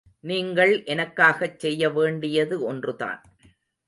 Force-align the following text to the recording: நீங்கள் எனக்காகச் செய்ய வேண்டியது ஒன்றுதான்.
நீங்கள் 0.23 0.83
எனக்காகச் 0.83 1.59
செய்ய 1.59 1.89
வேண்டியது 1.89 2.61
ஒன்றுதான். 2.63 3.21